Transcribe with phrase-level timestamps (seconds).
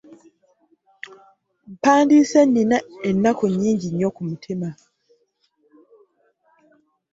[1.71, 2.77] Mpandiise nnina
[3.09, 4.69] ennaku nnyingi nnyo ku mutima.